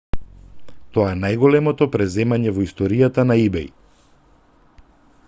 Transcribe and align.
тоа 0.95 1.09
е 1.15 1.17
најголемото 1.23 1.87
преземање 1.97 2.55
во 2.57 2.65
историјата 2.71 3.29
на 3.33 3.39
ибеј 3.45 3.71